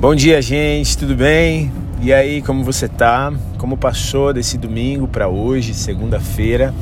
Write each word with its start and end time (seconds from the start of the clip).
Bom 0.00 0.14
dia, 0.14 0.40
gente, 0.40 0.96
tudo 0.96 1.14
bem? 1.14 1.70
E 2.00 2.10
aí, 2.10 2.40
como 2.40 2.64
você 2.64 2.88
tá? 2.88 3.30
Como 3.58 3.76
passou 3.76 4.32
desse 4.32 4.56
domingo 4.56 5.06
para 5.06 5.28
hoje, 5.28 5.74
segunda-feira, 5.74 6.72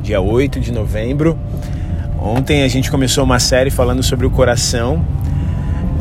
dia 0.00 0.20
8 0.20 0.60
de 0.60 0.70
novembro? 0.70 1.36
Ontem 2.20 2.62
a 2.62 2.68
gente 2.68 2.88
começou 2.88 3.24
uma 3.24 3.40
série 3.40 3.68
falando 3.68 4.00
sobre 4.00 4.26
o 4.26 4.30
coração. 4.30 5.04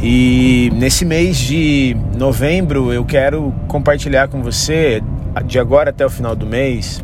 E 0.04 0.72
nesse 0.76 1.04
mês 1.04 1.40
de 1.40 1.98
novembro 2.16 2.94
eu 2.94 3.04
quero 3.06 3.52
compartilhar 3.68 4.28
com 4.28 4.44
você, 4.44 5.02
de 5.48 5.58
agora 5.58 5.90
até 5.90 6.06
o 6.06 6.12
final 6.12 6.36
do 6.36 6.46
mês, 6.46 7.04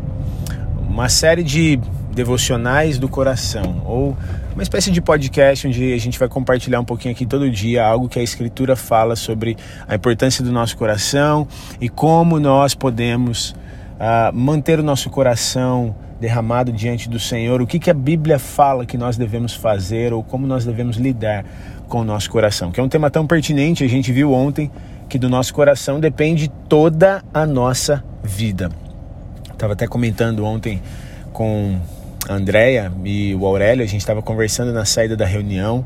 uma 0.87 1.09
série 1.09 1.41
de 1.41 1.79
devocionais 2.13 2.99
do 2.99 3.09
coração, 3.09 3.81
ou 3.87 4.15
uma 4.57 4.63
espécie 4.63 4.89
de 4.89 4.99
podcast 4.99 5.67
onde 5.67 5.93
a 5.93 5.99
gente 5.99 6.17
vai 6.17 6.27
compartilhar 6.27 6.79
um 6.79 6.83
pouquinho 6.83 7.13
aqui 7.13 7.27
todo 7.27 7.47
dia 7.47 7.85
algo 7.85 8.09
que 8.09 8.17
a 8.17 8.23
Escritura 8.23 8.75
fala 8.75 9.15
sobre 9.15 9.55
a 9.87 9.93
importância 9.93 10.43
do 10.43 10.51
nosso 10.51 10.75
coração 10.75 11.47
e 11.79 11.87
como 11.87 12.39
nós 12.39 12.73
podemos 12.73 13.51
uh, 13.51 14.33
manter 14.33 14.79
o 14.79 14.83
nosso 14.83 15.11
coração 15.11 15.95
derramado 16.19 16.71
diante 16.71 17.07
do 17.07 17.19
Senhor, 17.19 17.61
o 17.61 17.67
que, 17.67 17.77
que 17.77 17.91
a 17.91 17.93
Bíblia 17.93 18.39
fala 18.39 18.83
que 18.83 18.97
nós 18.97 19.15
devemos 19.15 19.53
fazer 19.53 20.11
ou 20.11 20.23
como 20.23 20.47
nós 20.47 20.65
devemos 20.65 20.97
lidar 20.97 21.45
com 21.87 21.99
o 21.99 22.03
nosso 22.03 22.27
coração, 22.31 22.71
que 22.71 22.79
é 22.79 22.83
um 22.83 22.89
tema 22.89 23.11
tão 23.11 23.27
pertinente, 23.27 23.83
a 23.83 23.87
gente 23.87 24.11
viu 24.11 24.33
ontem 24.33 24.71
que 25.07 25.19
do 25.19 25.29
nosso 25.29 25.53
coração 25.53 25.99
depende 25.99 26.47
toda 26.67 27.23
a 27.31 27.45
nossa 27.45 28.03
vida. 28.23 28.71
Estava 29.53 29.73
até 29.73 29.85
comentando 29.85 30.43
ontem 30.43 30.81
com 31.31 31.79
a 32.27 32.37
e 33.05 33.35
o 33.35 33.45
Aurélio, 33.45 33.83
a 33.83 33.87
gente 33.87 34.01
estava 34.01 34.21
conversando 34.21 34.73
na 34.73 34.85
saída 34.85 35.15
da 35.15 35.25
reunião 35.25 35.85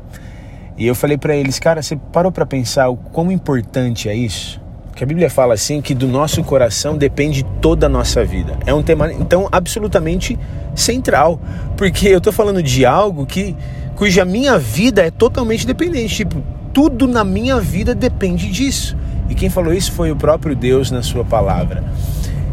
e 0.76 0.86
eu 0.86 0.94
falei 0.94 1.18
para 1.18 1.36
eles, 1.36 1.58
cara, 1.58 1.82
você 1.82 1.96
parou 2.12 2.32
para 2.32 2.46
pensar 2.46 2.88
o 2.88 2.96
quão 2.96 3.30
importante 3.30 4.08
é 4.08 4.14
isso? 4.14 4.60
Que 4.96 5.04
a 5.04 5.06
Bíblia 5.06 5.30
fala 5.30 5.54
assim 5.54 5.80
que 5.80 5.94
do 5.94 6.08
nosso 6.08 6.42
coração 6.42 6.96
depende 6.96 7.44
toda 7.60 7.86
a 7.86 7.88
nossa 7.88 8.24
vida. 8.24 8.58
É 8.66 8.74
um 8.74 8.82
tema 8.82 9.12
então 9.12 9.48
absolutamente 9.52 10.38
central, 10.74 11.40
porque 11.76 12.08
eu 12.08 12.18
estou 12.18 12.32
falando 12.32 12.62
de 12.62 12.84
algo 12.84 13.26
que 13.26 13.56
cuja 13.94 14.24
minha 14.24 14.58
vida 14.58 15.02
é 15.02 15.10
totalmente 15.10 15.66
dependente, 15.66 16.16
tipo, 16.16 16.42
tudo 16.72 17.06
na 17.06 17.24
minha 17.24 17.60
vida 17.60 17.94
depende 17.94 18.50
disso. 18.50 18.96
E 19.28 19.34
quem 19.34 19.48
falou 19.48 19.72
isso 19.72 19.92
foi 19.92 20.10
o 20.10 20.16
próprio 20.16 20.56
Deus 20.56 20.90
na 20.90 21.02
sua 21.02 21.24
palavra. 21.24 21.84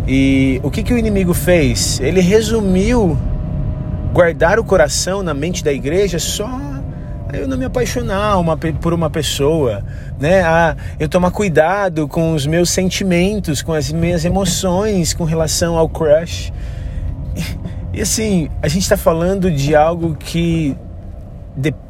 E 0.08 0.60
o 0.64 0.72
que, 0.72 0.84
que 0.84 0.94
o 0.94 0.98
inimigo 0.98 1.34
fez? 1.34 2.00
Ele 2.00 2.22
resumiu 2.22 3.18
guardar 4.14 4.60
o 4.60 4.64
coração 4.64 5.22
na 5.24 5.34
mente 5.34 5.64
da 5.64 5.72
igreja 5.72 6.20
só 6.20 6.50
eu 7.34 7.48
não 7.48 7.58
me 7.58 7.66
apaixonar 7.66 8.40
uma, 8.40 8.58
por 8.58 8.92
uma 8.92 9.10
pessoa, 9.10 9.84
né? 10.20 10.42
A 10.42 10.76
eu 11.00 11.08
tomar 11.08 11.30
cuidado 11.32 12.08
com 12.08 12.34
os 12.34 12.48
meus 12.48 12.72
sentimentos, 12.72 13.62
com 13.62 13.72
as 13.72 13.92
minhas 13.92 14.26
emoções 14.26 15.14
com 15.14 15.24
relação 15.24 15.78
ao 15.78 15.88
crush. 15.88 16.52
E, 17.92 18.02
assim, 18.02 18.50
a 18.62 18.68
gente 18.68 18.84
está 18.84 18.96
falando 18.96 19.52
de 19.52 19.76
algo 19.76 20.16
que, 20.16 20.76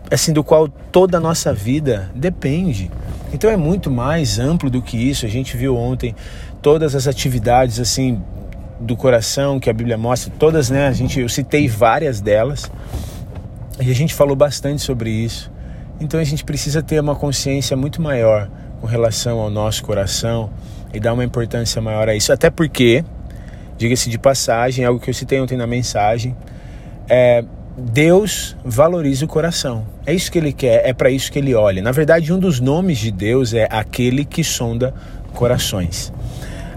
assim, 0.10 0.32
do 0.32 0.44
qual 0.44 0.68
toda 0.68 1.18
a 1.18 1.20
nossa 1.20 1.54
vida 1.54 2.10
depende. 2.16 2.90
Então 3.34 3.50
é 3.50 3.58
muito 3.58 3.92
mais 3.92 4.40
amplo 4.40 4.70
do 4.70 4.82
que 4.82 4.98
isso. 4.98 5.26
A 5.26 5.30
gente 5.30 5.56
viu 5.56 5.76
ontem 5.76 6.16
todas 6.62 6.96
as 6.96 7.08
atividades 7.08 7.80
assim 7.80 8.22
do 8.80 8.96
coração 8.96 9.60
que 9.60 9.70
a 9.70 9.74
Bíblia 9.74 9.98
mostra, 9.98 10.32
todas, 10.40 10.70
né? 10.70 10.88
A 10.88 10.92
gente, 10.94 11.20
eu 11.20 11.30
citei 11.30 11.68
várias 11.68 12.22
delas 12.22 12.72
e 13.80 13.92
a 13.92 13.96
gente 13.96 14.14
falou 14.14 14.36
bastante 14.36 14.82
sobre 14.82 15.10
isso. 15.10 15.52
Então 16.00 16.20
a 16.20 16.24
gente 16.24 16.46
precisa 16.46 16.82
ter 16.82 17.00
uma 17.00 17.16
consciência 17.16 17.76
muito 17.76 18.02
maior 18.02 18.50
com 18.80 18.88
relação 18.88 19.40
ao 19.40 19.50
nosso 19.50 19.84
coração 19.84 20.50
e 20.94 21.00
dar 21.00 21.14
uma 21.14 21.24
importância 21.24 21.82
maior 21.82 22.08
a 22.08 22.16
isso. 22.16 22.32
Até 22.32 22.50
porque, 22.50 23.04
diga-se 23.78 24.10
de 24.10 24.18
passagem, 24.18 24.86
algo 24.86 25.00
que 25.00 25.10
eu 25.10 25.14
citei 25.14 25.42
ontem 25.42 25.58
na 25.58 25.68
mensagem, 25.68 26.36
é 27.10 27.44
Deus 27.78 28.56
valoriza 28.64 29.26
o 29.26 29.28
coração. 29.28 29.86
É 30.06 30.14
isso 30.14 30.32
que 30.32 30.38
ele 30.38 30.54
quer, 30.54 30.88
é 30.88 30.94
para 30.94 31.10
isso 31.10 31.32
que 31.32 31.40
ele 31.40 31.54
olha. 31.54 31.82
Na 31.82 31.92
verdade, 31.92 32.32
um 32.32 32.40
dos 32.40 32.62
nomes 32.62 32.98
de 32.98 33.12
Deus 33.12 33.54
é 33.54 33.68
aquele 33.70 34.24
que 34.24 34.44
sonda 34.44 34.94
corações 35.34 36.14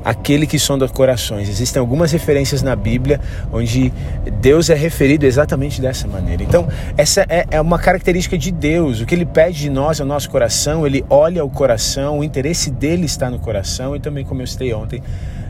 aquele 0.05 0.47
que 0.47 0.59
sonda 0.59 0.89
corações. 0.89 1.49
Existem 1.49 1.81
algumas 1.81 2.13
referências 2.13 2.63
na 2.63 2.75
Bíblia 2.75 3.21
onde 3.53 3.93
Deus 4.41 4.71
é 4.71 4.75
referido 4.75 5.27
exatamente 5.27 5.81
dessa 5.81 6.07
maneira. 6.09 6.43
Então, 6.43 6.69
essa 6.97 7.25
é, 7.29 7.47
é 7.51 7.61
uma 7.61 7.79
característica 7.79 8.37
de 8.37 8.51
Deus. 8.51 9.01
O 9.01 9.07
que 9.07 9.15
ele 9.15 9.27
pede 9.27 9.61
de 9.61 9.71
nós 9.71 10.01
é 10.01 10.03
o 10.03 10.07
nosso 10.07 10.29
coração, 10.31 10.87
ele 10.87 11.05
olha 11.09 11.45
o 11.45 11.51
coração, 11.51 12.19
o 12.19 12.25
interesse 12.25 12.71
dele 12.71 13.07
está 13.07 13.31
no 13.31 13.39
coração. 13.39 13.95
E 13.97 14.01
também, 14.01 14.25
como 14.25 14.43
eu 14.43 14.47
citei 14.47 14.73
ontem, 14.75 15.03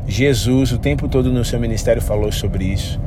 Jesus, 0.07 0.73
o 0.73 0.79
tempo 0.79 1.09
todo 1.09 1.33
no 1.33 1.45
seu 1.45 1.59
ministério, 1.61 2.03
falou 2.03 2.33
sobre 2.33 2.65
isso. 2.65 3.01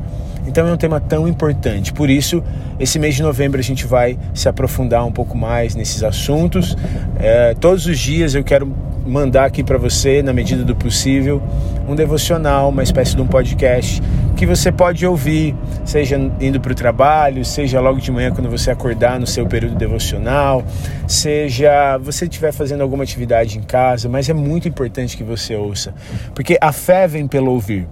Então 0.46 0.66
é 0.66 0.72
um 0.72 0.76
tema 0.76 1.00
tão 1.00 1.26
importante. 1.26 1.92
Por 1.92 2.08
isso, 2.08 2.42
esse 2.78 2.98
mês 2.98 3.16
de 3.16 3.22
novembro 3.22 3.58
a 3.58 3.62
gente 3.62 3.84
vai 3.84 4.16
se 4.32 4.48
aprofundar 4.48 5.04
um 5.04 5.12
pouco 5.12 5.36
mais 5.36 5.74
nesses 5.74 6.02
assuntos. 6.02 6.76
É, 7.18 7.54
todos 7.54 7.86
os 7.86 7.98
dias 7.98 8.34
eu 8.34 8.44
quero 8.44 8.72
mandar 9.06 9.44
aqui 9.44 9.62
para 9.62 9.78
você, 9.78 10.22
na 10.22 10.32
medida 10.32 10.64
do 10.64 10.74
possível, 10.74 11.42
um 11.88 11.94
devocional, 11.94 12.68
uma 12.68 12.82
espécie 12.82 13.14
de 13.14 13.22
um 13.22 13.26
podcast 13.26 14.02
que 14.36 14.44
você 14.44 14.70
pode 14.70 15.06
ouvir, 15.06 15.54
seja 15.84 16.16
indo 16.40 16.60
para 16.60 16.72
o 16.72 16.74
trabalho, 16.74 17.44
seja 17.44 17.80
logo 17.80 18.00
de 18.00 18.10
manhã 18.10 18.30
quando 18.30 18.50
você 18.50 18.70
acordar 18.70 19.18
no 19.18 19.26
seu 19.26 19.46
período 19.46 19.76
devocional, 19.76 20.64
seja 21.08 21.96
você 21.98 22.26
estiver 22.26 22.52
fazendo 22.52 22.82
alguma 22.82 23.04
atividade 23.04 23.58
em 23.58 23.62
casa, 23.62 24.08
mas 24.08 24.28
é 24.28 24.34
muito 24.34 24.68
importante 24.68 25.16
que 25.16 25.24
você 25.24 25.54
ouça, 25.54 25.94
porque 26.34 26.58
a 26.60 26.72
fé 26.72 27.06
vem 27.06 27.26
pelo 27.26 27.50
ouvir. 27.52 27.88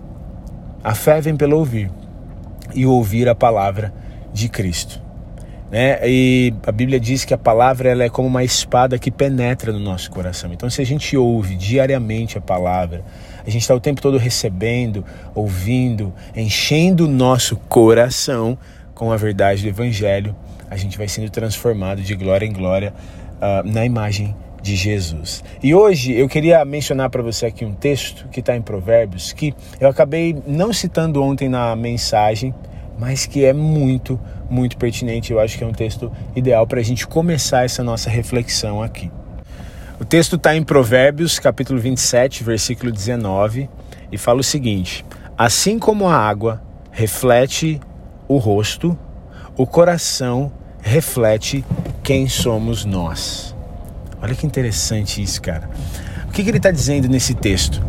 A 0.82 0.94
fé 0.94 1.18
vem 1.18 1.34
pelo 1.34 1.56
ouvir 1.56 1.90
e 2.74 2.84
ouvir 2.84 3.26
a 3.26 3.34
palavra 3.34 3.94
de 4.34 4.50
Cristo. 4.50 5.00
Né? 5.74 5.98
E 6.08 6.54
a 6.64 6.70
Bíblia 6.70 7.00
diz 7.00 7.24
que 7.24 7.34
a 7.34 7.36
palavra 7.36 7.90
ela 7.90 8.04
é 8.04 8.08
como 8.08 8.28
uma 8.28 8.44
espada 8.44 8.96
que 8.96 9.10
penetra 9.10 9.72
no 9.72 9.80
nosso 9.80 10.08
coração. 10.08 10.52
Então, 10.52 10.70
se 10.70 10.80
a 10.80 10.86
gente 10.86 11.16
ouve 11.16 11.56
diariamente 11.56 12.38
a 12.38 12.40
palavra, 12.40 13.04
a 13.44 13.50
gente 13.50 13.62
está 13.62 13.74
o 13.74 13.80
tempo 13.80 14.00
todo 14.00 14.16
recebendo, 14.16 15.04
ouvindo, 15.34 16.14
enchendo 16.36 17.06
o 17.06 17.08
nosso 17.08 17.56
coração 17.68 18.56
com 18.94 19.10
a 19.10 19.16
verdade 19.16 19.62
do 19.62 19.68
Evangelho, 19.68 20.36
a 20.70 20.76
gente 20.76 20.96
vai 20.96 21.08
sendo 21.08 21.28
transformado 21.28 22.02
de 22.02 22.14
glória 22.14 22.46
em 22.46 22.52
glória 22.52 22.94
uh, 23.40 23.68
na 23.68 23.84
imagem 23.84 24.32
de 24.62 24.76
Jesus. 24.76 25.42
E 25.60 25.74
hoje 25.74 26.12
eu 26.12 26.28
queria 26.28 26.64
mencionar 26.64 27.10
para 27.10 27.20
você 27.20 27.46
aqui 27.46 27.64
um 27.64 27.74
texto 27.74 28.28
que 28.28 28.38
está 28.38 28.54
em 28.54 28.62
Provérbios 28.62 29.32
que 29.32 29.52
eu 29.80 29.88
acabei 29.88 30.36
não 30.46 30.72
citando 30.72 31.20
ontem 31.20 31.48
na 31.48 31.74
mensagem, 31.74 32.54
mas 32.98 33.26
que 33.26 33.44
é 33.44 33.52
muito, 33.52 34.18
muito 34.48 34.76
pertinente. 34.76 35.32
Eu 35.32 35.40
acho 35.40 35.58
que 35.58 35.64
é 35.64 35.66
um 35.66 35.72
texto 35.72 36.10
ideal 36.34 36.66
para 36.66 36.80
a 36.80 36.82
gente 36.82 37.06
começar 37.06 37.64
essa 37.64 37.82
nossa 37.82 38.08
reflexão 38.10 38.82
aqui. 38.82 39.10
O 40.00 40.04
texto 40.04 40.36
está 40.36 40.56
em 40.56 40.62
Provérbios, 40.62 41.38
capítulo 41.38 41.78
27, 41.78 42.42
versículo 42.42 42.90
19, 42.90 43.68
e 44.10 44.18
fala 44.18 44.40
o 44.40 44.44
seguinte: 44.44 45.04
Assim 45.36 45.78
como 45.78 46.06
a 46.06 46.16
água 46.16 46.62
reflete 46.90 47.80
o 48.28 48.38
rosto, 48.38 48.98
o 49.56 49.66
coração 49.66 50.52
reflete 50.80 51.64
quem 52.02 52.28
somos 52.28 52.84
nós. 52.84 53.54
Olha 54.20 54.34
que 54.34 54.46
interessante 54.46 55.22
isso, 55.22 55.40
cara. 55.40 55.68
O 56.28 56.32
que, 56.32 56.42
que 56.42 56.50
ele 56.50 56.56
está 56.56 56.70
dizendo 56.70 57.08
nesse 57.08 57.34
texto? 57.34 57.82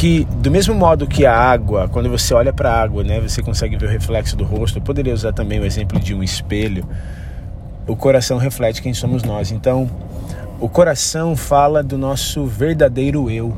Que 0.00 0.24
do 0.24 0.50
mesmo 0.50 0.74
modo 0.74 1.06
que 1.06 1.26
a 1.26 1.36
água, 1.36 1.86
quando 1.86 2.08
você 2.08 2.32
olha 2.32 2.54
para 2.54 2.72
a 2.72 2.82
água, 2.82 3.04
né, 3.04 3.20
você 3.20 3.42
consegue 3.42 3.76
ver 3.76 3.84
o 3.84 3.88
reflexo 3.90 4.34
do 4.34 4.44
rosto. 4.44 4.78
Eu 4.78 4.82
poderia 4.82 5.12
usar 5.12 5.30
também 5.34 5.60
o 5.60 5.64
exemplo 5.66 6.00
de 6.00 6.14
um 6.14 6.22
espelho. 6.22 6.88
O 7.86 7.94
coração 7.94 8.38
reflete 8.38 8.80
quem 8.80 8.94
somos 8.94 9.22
nós. 9.22 9.50
Então, 9.50 9.90
o 10.58 10.70
coração 10.70 11.36
fala 11.36 11.82
do 11.82 11.98
nosso 11.98 12.46
verdadeiro 12.46 13.30
eu. 13.30 13.54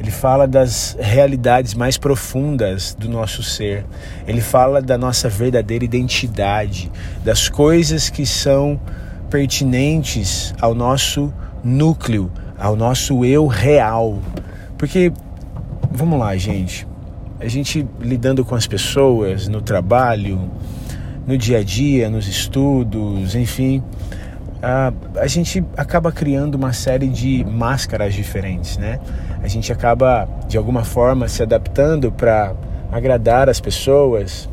Ele 0.00 0.10
fala 0.10 0.48
das 0.48 0.96
realidades 0.98 1.74
mais 1.74 1.98
profundas 1.98 2.96
do 2.98 3.06
nosso 3.06 3.42
ser. 3.42 3.84
Ele 4.26 4.40
fala 4.40 4.80
da 4.80 4.96
nossa 4.96 5.28
verdadeira 5.28 5.84
identidade, 5.84 6.90
das 7.22 7.50
coisas 7.50 8.08
que 8.08 8.24
são 8.24 8.80
pertinentes 9.28 10.54
ao 10.62 10.74
nosso 10.74 11.30
núcleo, 11.62 12.32
ao 12.58 12.74
nosso 12.74 13.22
eu 13.22 13.46
real. 13.46 14.18
Porque 14.78 15.12
Vamos 15.98 16.16
lá, 16.16 16.36
gente. 16.36 16.86
A 17.40 17.48
gente 17.48 17.84
lidando 17.98 18.44
com 18.44 18.54
as 18.54 18.68
pessoas 18.68 19.48
no 19.48 19.60
trabalho, 19.60 20.48
no 21.26 21.36
dia 21.36 21.58
a 21.58 21.64
dia, 21.64 22.08
nos 22.08 22.28
estudos, 22.28 23.34
enfim, 23.34 23.82
a, 24.62 24.92
a 25.16 25.26
gente 25.26 25.64
acaba 25.76 26.12
criando 26.12 26.54
uma 26.54 26.72
série 26.72 27.08
de 27.08 27.44
máscaras 27.44 28.14
diferentes, 28.14 28.76
né? 28.76 29.00
A 29.42 29.48
gente 29.48 29.72
acaba 29.72 30.28
de 30.46 30.56
alguma 30.56 30.84
forma 30.84 31.26
se 31.26 31.42
adaptando 31.42 32.12
para 32.12 32.54
agradar 32.92 33.48
as 33.48 33.58
pessoas, 33.58 34.48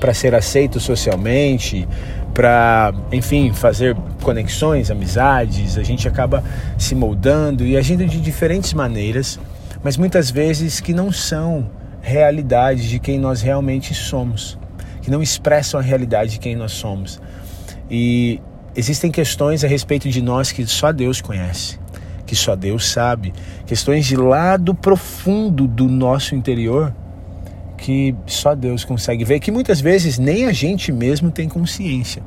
para 0.00 0.14
ser 0.14 0.34
aceito 0.34 0.80
socialmente, 0.80 1.86
para, 2.32 2.94
enfim, 3.12 3.52
fazer 3.52 3.94
conexões, 4.22 4.90
amizades, 4.90 5.76
a 5.76 5.82
gente 5.82 6.08
acaba 6.08 6.42
se 6.78 6.94
moldando 6.94 7.62
e 7.66 7.76
agindo 7.76 8.06
de 8.06 8.18
diferentes 8.18 8.72
maneiras, 8.72 9.38
mas 9.82 9.96
muitas 9.96 10.30
vezes 10.30 10.80
que 10.80 10.92
não 10.92 11.10
são 11.10 11.70
realidade 12.00 12.88
de 12.88 12.98
quem 12.98 13.18
nós 13.18 13.42
realmente 13.42 13.94
somos, 13.94 14.58
que 15.00 15.10
não 15.10 15.22
expressam 15.22 15.78
a 15.78 15.82
realidade 15.82 16.32
de 16.32 16.38
quem 16.38 16.56
nós 16.56 16.72
somos. 16.72 17.20
E 17.90 18.40
existem 18.74 19.10
questões 19.10 19.64
a 19.64 19.68
respeito 19.68 20.08
de 20.08 20.22
nós 20.22 20.52
que 20.52 20.66
só 20.66 20.92
Deus 20.92 21.20
conhece, 21.20 21.78
que 22.26 22.34
só 22.34 22.56
Deus 22.56 22.90
sabe, 22.90 23.32
questões 23.66 24.06
de 24.06 24.16
lado 24.16 24.74
profundo 24.74 25.66
do 25.66 25.88
nosso 25.88 26.34
interior 26.34 26.94
que 27.82 28.14
só 28.26 28.54
Deus 28.54 28.84
consegue 28.84 29.24
ver, 29.24 29.40
que 29.40 29.50
muitas 29.50 29.80
vezes 29.80 30.16
nem 30.16 30.46
a 30.46 30.52
gente 30.52 30.92
mesmo 30.92 31.32
tem 31.32 31.48
consciência. 31.48 32.22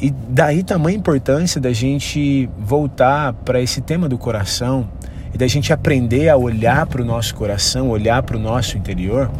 E 0.00 0.10
daí 0.10 0.62
tamanha 0.62 0.96
importância 0.96 1.60
da 1.60 1.72
gente 1.72 2.48
voltar 2.58 3.32
para 3.32 3.60
esse 3.60 3.80
tema 3.80 4.08
do 4.08 4.18
coração 4.18 4.88
e 5.34 5.38
da 5.38 5.46
gente 5.46 5.72
aprender 5.72 6.28
a 6.28 6.36
olhar 6.36 6.86
para 6.86 7.02
o 7.02 7.04
nosso 7.04 7.34
coração, 7.34 7.88
olhar 7.88 8.22
para 8.22 8.36
o 8.36 8.40
nosso 8.40 8.76
interior. 8.76 9.30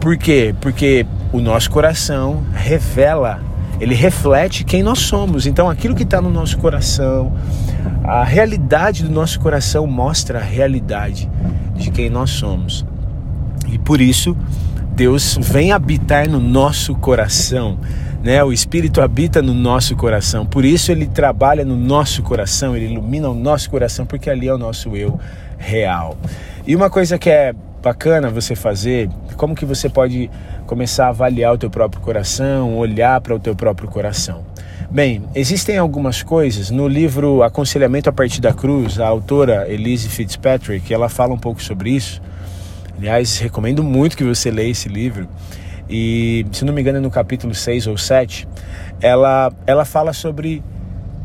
Por 0.00 0.16
quê? 0.16 0.54
Porque 0.60 1.06
o 1.32 1.40
nosso 1.40 1.70
coração 1.70 2.42
revela, 2.54 3.40
ele 3.80 3.94
reflete 3.94 4.64
quem 4.64 4.82
nós 4.82 5.00
somos. 5.00 5.46
Então 5.46 5.68
aquilo 5.68 5.94
que 5.94 6.04
está 6.04 6.20
no 6.20 6.30
nosso 6.30 6.56
coração, 6.58 7.32
a 8.04 8.24
realidade 8.24 9.02
do 9.02 9.10
nosso 9.10 9.38
coração 9.40 9.86
mostra 9.86 10.38
a 10.38 10.42
realidade 10.42 11.30
de 11.74 11.90
quem 11.90 12.08
nós 12.08 12.30
somos. 12.30 12.84
E 13.68 13.78
por 13.78 14.00
isso, 14.00 14.36
Deus 14.94 15.38
vem 15.40 15.72
habitar 15.72 16.28
no 16.28 16.40
nosso 16.40 16.94
coração. 16.94 17.78
Né? 18.26 18.42
O 18.42 18.52
Espírito 18.52 19.00
habita 19.00 19.40
no 19.40 19.54
nosso 19.54 19.94
coração. 19.94 20.44
Por 20.44 20.64
isso 20.64 20.90
ele 20.90 21.06
trabalha 21.06 21.64
no 21.64 21.76
nosso 21.76 22.24
coração, 22.24 22.74
ele 22.74 22.86
ilumina 22.86 23.28
o 23.28 23.34
nosso 23.36 23.70
coração, 23.70 24.04
porque 24.04 24.28
ali 24.28 24.48
é 24.48 24.52
o 24.52 24.58
nosso 24.58 24.96
eu 24.96 25.16
real. 25.56 26.18
E 26.66 26.74
uma 26.74 26.90
coisa 26.90 27.20
que 27.20 27.30
é 27.30 27.54
bacana 27.80 28.28
você 28.28 28.56
fazer, 28.56 29.08
como 29.36 29.54
que 29.54 29.64
você 29.64 29.88
pode 29.88 30.28
começar 30.66 31.06
a 31.06 31.10
avaliar 31.10 31.54
o 31.54 31.56
teu 31.56 31.70
próprio 31.70 32.02
coração, 32.02 32.76
olhar 32.76 33.20
para 33.20 33.32
o 33.32 33.38
teu 33.38 33.54
próprio 33.54 33.88
coração. 33.88 34.44
Bem, 34.90 35.22
existem 35.32 35.78
algumas 35.78 36.20
coisas 36.20 36.68
no 36.68 36.88
livro 36.88 37.44
Aconselhamento 37.44 38.10
a 38.10 38.12
partir 38.12 38.40
da 38.40 38.52
Cruz, 38.52 38.98
a 38.98 39.06
autora 39.06 39.72
Elise 39.72 40.08
Fitzpatrick, 40.08 40.92
ela 40.92 41.08
fala 41.08 41.32
um 41.32 41.38
pouco 41.38 41.62
sobre 41.62 41.90
isso. 41.90 42.20
Aliás, 42.98 43.38
recomendo 43.38 43.84
muito 43.84 44.16
que 44.16 44.24
você 44.24 44.50
leia 44.50 44.72
esse 44.72 44.88
livro. 44.88 45.28
E, 45.88 46.46
se 46.52 46.64
não 46.64 46.72
me 46.72 46.80
engano, 46.80 46.98
é 46.98 47.00
no 47.00 47.10
capítulo 47.10 47.54
6 47.54 47.86
ou 47.86 47.96
7, 47.96 48.48
ela, 49.00 49.52
ela 49.66 49.84
fala 49.84 50.12
sobre 50.12 50.62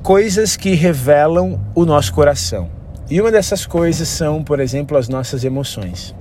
coisas 0.03 0.55
que 0.55 0.73
revelam 0.73 1.59
o 1.73 1.85
nosso 1.85 2.13
coração. 2.13 2.69
E 3.09 3.19
uma 3.19 3.31
dessas 3.31 3.65
coisas 3.65 4.07
são, 4.07 4.43
por 4.43 4.59
exemplo, 4.59 4.97
as 4.97 5.09
nossas 5.09 5.43
emoções. 5.43 6.15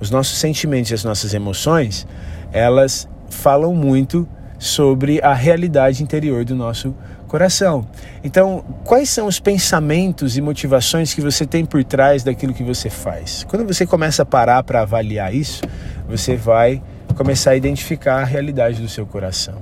Os 0.00 0.10
nossos 0.10 0.38
sentimentos 0.38 0.90
e 0.90 0.94
as 0.94 1.04
nossas 1.04 1.34
emoções, 1.34 2.06
elas 2.52 3.08
falam 3.28 3.74
muito 3.74 4.26
sobre 4.58 5.20
a 5.22 5.34
realidade 5.34 6.02
interior 6.02 6.44
do 6.44 6.54
nosso 6.54 6.94
coração. 7.26 7.86
Então, 8.22 8.64
quais 8.84 9.08
são 9.08 9.26
os 9.26 9.38
pensamentos 9.38 10.36
e 10.36 10.40
motivações 10.40 11.14
que 11.14 11.20
você 11.20 11.46
tem 11.46 11.64
por 11.64 11.82
trás 11.84 12.22
daquilo 12.22 12.52
que 12.52 12.62
você 12.62 12.90
faz? 12.90 13.44
Quando 13.48 13.66
você 13.66 13.86
começa 13.86 14.22
a 14.22 14.26
parar 14.26 14.62
para 14.62 14.82
avaliar 14.82 15.34
isso, 15.34 15.62
você 16.08 16.36
vai 16.36 16.82
começar 17.20 17.50
a 17.50 17.54
identificar 17.54 18.22
a 18.22 18.24
realidade 18.24 18.80
do 18.80 18.88
seu 18.88 19.04
coração. 19.04 19.56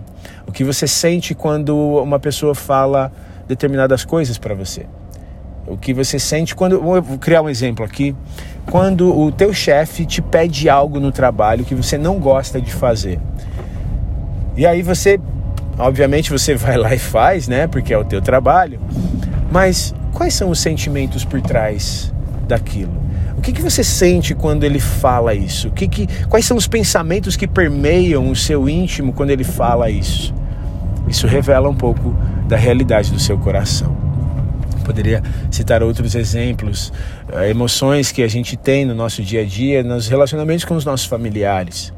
O 0.46 0.52
que 0.52 0.62
você 0.62 0.86
sente 0.86 1.34
quando 1.34 1.76
uma 1.76 2.20
pessoa 2.20 2.54
fala 2.54 3.10
determinadas 3.48 4.04
coisas 4.04 4.38
para 4.38 4.54
você. 4.54 4.86
O 5.66 5.76
que 5.76 5.92
você 5.92 6.20
sente 6.20 6.54
quando, 6.54 6.80
vou 6.80 7.02
criar 7.18 7.42
um 7.42 7.48
exemplo 7.48 7.84
aqui, 7.84 8.14
quando 8.70 9.12
o 9.12 9.32
teu 9.32 9.52
chefe 9.52 10.06
te 10.06 10.22
pede 10.22 10.68
algo 10.68 11.00
no 11.00 11.10
trabalho 11.10 11.64
que 11.64 11.74
você 11.74 11.98
não 11.98 12.20
gosta 12.20 12.60
de 12.60 12.72
fazer. 12.72 13.18
E 14.56 14.64
aí 14.64 14.80
você 14.80 15.18
Obviamente 15.80 16.30
você 16.30 16.54
vai 16.54 16.76
lá 16.76 16.94
e 16.94 16.98
faz, 16.98 17.48
né? 17.48 17.66
Porque 17.66 17.92
é 17.92 17.98
o 17.98 18.04
teu 18.04 18.22
trabalho. 18.22 18.80
Mas 19.50 19.92
quais 20.12 20.32
são 20.32 20.50
os 20.50 20.60
sentimentos 20.60 21.24
por 21.24 21.40
trás 21.40 22.12
daquilo? 22.46 23.07
O 23.38 23.40
que, 23.40 23.52
que 23.52 23.62
você 23.62 23.82
sente 23.82 24.34
quando 24.34 24.64
ele 24.64 24.78
fala 24.78 25.34
isso? 25.34 25.68
O 25.68 25.70
que 25.70 25.88
que, 25.88 26.06
quais 26.26 26.44
são 26.44 26.56
os 26.56 26.66
pensamentos 26.66 27.36
que 27.36 27.46
permeiam 27.46 28.30
o 28.30 28.36
seu 28.36 28.68
íntimo 28.68 29.12
quando 29.12 29.30
ele 29.30 29.44
fala 29.44 29.88
isso? 29.88 30.34
Isso 31.06 31.26
revela 31.26 31.68
um 31.68 31.74
pouco 31.74 32.14
da 32.46 32.56
realidade 32.56 33.10
do 33.10 33.18
seu 33.18 33.38
coração. 33.38 33.96
Poderia 34.84 35.22
citar 35.50 35.82
outros 35.82 36.14
exemplos, 36.14 36.92
eh, 37.32 37.50
emoções 37.50 38.10
que 38.10 38.22
a 38.22 38.28
gente 38.28 38.56
tem 38.56 38.84
no 38.84 38.94
nosso 38.94 39.22
dia 39.22 39.42
a 39.42 39.44
dia, 39.44 39.82
nos 39.82 40.08
relacionamentos 40.08 40.64
com 40.64 40.74
os 40.74 40.84
nossos 40.84 41.06
familiares 41.06 41.92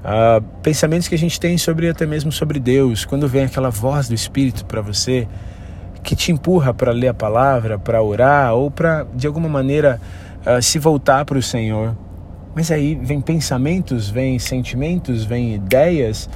uh, 0.00 0.42
pensamentos 0.62 1.08
que 1.08 1.14
a 1.14 1.18
gente 1.18 1.38
tem 1.38 1.56
sobre 1.58 1.88
até 1.88 2.06
mesmo 2.06 2.32
sobre 2.32 2.58
Deus, 2.58 3.04
quando 3.04 3.28
vem 3.28 3.44
aquela 3.44 3.70
voz 3.70 4.08
do 4.08 4.14
Espírito 4.14 4.64
para 4.64 4.80
você 4.80 5.26
que 6.02 6.16
te 6.16 6.32
empurra 6.32 6.72
para 6.72 6.92
ler 6.92 7.08
a 7.08 7.14
palavra, 7.14 7.78
para 7.78 8.02
orar 8.02 8.54
ou 8.54 8.70
para 8.70 9.06
de 9.14 9.26
alguma 9.26 9.48
maneira 9.48 10.00
uh, 10.46 10.60
se 10.62 10.78
voltar 10.78 11.24
para 11.24 11.38
o 11.38 11.42
Senhor. 11.42 11.96
Mas 12.54 12.70
aí 12.70 12.94
vem 12.94 13.20
pensamentos, 13.20 14.08
vem 14.08 14.38
sentimentos, 14.38 15.24
vem 15.24 15.54
ideias 15.54 16.28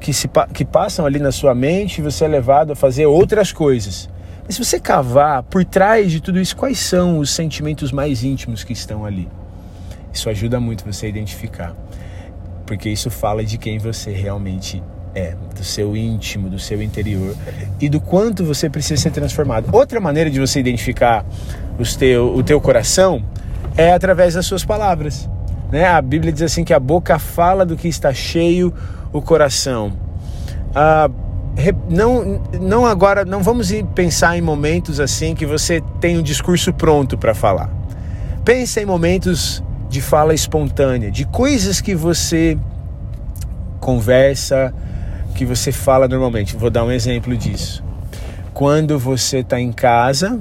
que, 0.00 0.12
se, 0.12 0.28
que 0.52 0.64
passam 0.64 1.06
ali 1.06 1.18
na 1.18 1.30
sua 1.30 1.54
mente 1.54 1.98
e 1.98 2.02
você 2.02 2.24
é 2.24 2.28
levado 2.28 2.72
a 2.72 2.76
fazer 2.76 3.06
outras 3.06 3.52
coisas. 3.52 4.08
Mas 4.44 4.56
se 4.56 4.64
você 4.64 4.78
cavar 4.78 5.42
por 5.44 5.64
trás 5.64 6.10
de 6.10 6.20
tudo 6.20 6.40
isso, 6.40 6.56
quais 6.56 6.78
são 6.78 7.18
os 7.18 7.30
sentimentos 7.30 7.92
mais 7.92 8.24
íntimos 8.24 8.64
que 8.64 8.72
estão 8.72 9.04
ali? 9.04 9.28
Isso 10.12 10.28
ajuda 10.28 10.60
muito 10.60 10.84
você 10.84 11.06
a 11.06 11.08
identificar 11.08 11.74
porque 12.66 12.88
isso 12.88 13.10
fala 13.10 13.44
de 13.44 13.58
quem 13.58 13.78
você 13.78 14.10
realmente 14.10 14.82
é, 15.14 15.36
do 15.54 15.62
seu 15.62 15.96
íntimo, 15.96 16.48
do 16.48 16.58
seu 16.58 16.82
interior 16.82 17.36
e 17.80 17.88
do 17.88 18.00
quanto 18.00 18.44
você 18.44 18.68
precisa 18.68 19.00
ser 19.00 19.10
transformado. 19.10 19.68
Outra 19.72 20.00
maneira 20.00 20.30
de 20.30 20.40
você 20.40 20.58
identificar 20.58 21.24
os 21.78 21.96
teu, 21.96 22.34
o 22.34 22.42
teu 22.42 22.60
coração 22.60 23.22
é 23.76 23.92
através 23.92 24.34
das 24.34 24.46
suas 24.46 24.64
palavras. 24.64 25.28
Né? 25.70 25.86
A 25.86 26.00
Bíblia 26.00 26.32
diz 26.32 26.42
assim 26.42 26.64
que 26.64 26.72
a 26.72 26.80
boca 26.80 27.18
fala 27.18 27.64
do 27.66 27.76
que 27.76 27.88
está 27.88 28.12
cheio 28.12 28.72
o 29.12 29.20
coração. 29.20 29.92
Ah, 30.74 31.10
não, 31.88 32.40
não 32.60 32.86
agora, 32.86 33.24
não 33.24 33.42
vamos 33.42 33.72
pensar 33.94 34.36
em 34.36 34.40
momentos 34.40 34.98
assim 34.98 35.34
que 35.34 35.46
você 35.46 35.82
tem 36.00 36.18
um 36.18 36.22
discurso 36.22 36.72
pronto 36.72 37.16
para 37.16 37.34
falar. 37.34 37.70
Pensa 38.44 38.80
em 38.80 38.86
momentos 38.86 39.62
de 39.88 40.00
fala 40.00 40.34
espontânea, 40.34 41.10
de 41.10 41.24
coisas 41.24 41.80
que 41.80 41.94
você 41.94 42.58
conversa, 43.80 44.74
que 45.34 45.44
você 45.44 45.70
fala 45.70 46.08
normalmente. 46.08 46.56
Vou 46.56 46.70
dar 46.70 46.84
um 46.84 46.90
exemplo 46.90 47.36
disso. 47.36 47.82
Quando 48.52 48.98
você 48.98 49.38
está 49.38 49.60
em 49.60 49.72
casa 49.72 50.40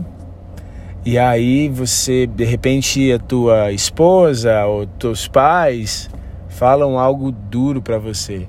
e 1.05 1.17
aí 1.17 1.67
você, 1.67 2.25
de 2.25 2.45
repente, 2.45 3.11
a 3.11 3.19
tua 3.19 3.71
esposa 3.71 4.65
ou 4.65 4.87
teus 4.87 5.27
pais 5.27 6.09
falam 6.47 6.97
algo 6.97 7.31
duro 7.31 7.81
para 7.81 7.97
você. 7.97 8.47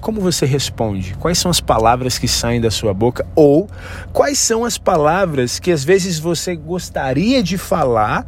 Como 0.00 0.20
você 0.20 0.46
responde? 0.46 1.14
Quais 1.14 1.38
são 1.38 1.50
as 1.50 1.60
palavras 1.60 2.18
que 2.18 2.26
saem 2.26 2.60
da 2.60 2.70
sua 2.70 2.94
boca? 2.94 3.26
Ou 3.36 3.68
quais 4.12 4.38
são 4.38 4.64
as 4.64 4.78
palavras 4.78 5.60
que 5.60 5.70
às 5.70 5.84
vezes 5.84 6.18
você 6.18 6.56
gostaria 6.56 7.42
de 7.42 7.58
falar 7.58 8.26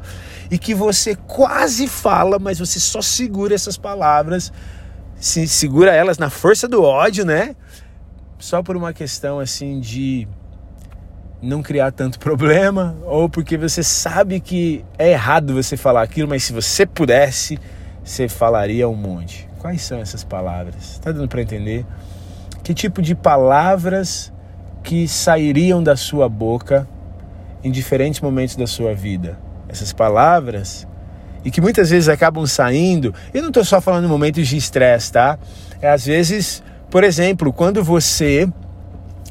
e 0.51 0.59
que 0.59 0.75
você 0.75 1.17
quase 1.17 1.89
fala, 1.89 2.39
mas 2.39 2.59
você 2.59 2.79
só 2.79 3.01
segura 3.01 3.55
essas 3.55 3.79
palavras, 3.79 4.53
se 5.17 5.49
segura 5.49 5.91
elas 5.91 6.19
na 6.19 6.29
força 6.29 6.69
do 6.69 6.83
ódio, 6.83 7.25
né? 7.25 7.57
Só 8.39 8.63
por 8.63 8.77
uma 8.77 8.93
questão 8.93 9.41
assim 9.41 9.81
de 9.81 10.29
não 11.45 11.63
criar 11.63 11.93
tanto 11.93 12.19
problema, 12.19 12.97
ou 13.05 13.29
porque 13.29 13.57
você 13.57 13.83
sabe 13.83 14.41
que 14.41 14.85
é 14.99 15.13
errado 15.13 15.55
você 15.55 15.77
falar 15.77 16.03
aquilo, 16.03 16.29
mas 16.29 16.45
se 16.45 16.53
você 16.53 16.85
pudesse, 16.87 17.59
você 18.03 18.29
falaria 18.29 18.89
um 18.89 18.97
monte. 18.97 19.49
Quais 19.59 19.83
são 19.83 19.99
essas 19.99 20.25
palavras? 20.25 20.99
Tá 20.99 21.13
dando 21.13 21.29
para 21.29 21.43
entender? 21.43 21.87
Que 22.63 22.75
tipo 22.75 23.01
de 23.01 23.15
palavras 23.15 24.33
que 24.83 25.07
sairiam 25.07 25.83
da 25.83 25.97
sua 25.97 26.29
boca 26.29 26.89
em 27.63 27.71
diferentes 27.71 28.21
momentos 28.21 28.57
da 28.57 28.67
sua 28.67 28.95
vida? 28.95 29.39
essas 29.75 29.93
palavras 29.93 30.87
e 31.45 31.51
que 31.51 31.61
muitas 31.61 31.91
vezes 31.91 32.09
acabam 32.09 32.47
saindo. 32.47 33.15
Eu 33.35 33.43
não 33.43 33.49
estou 33.49 33.65
só 33.65 33.81
falando 33.81 34.05
em 34.05 34.09
momentos 34.09 34.49
de 34.49 34.57
estresse, 34.57 35.13
tá? 35.13 35.39
É 35.81 35.91
às 35.91 36.07
vezes, 36.07 36.63
por 36.91 37.05
exemplo, 37.05 37.53
quando 37.53 37.85
você 37.85 38.49